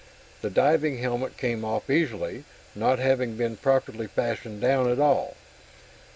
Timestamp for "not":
2.73-2.97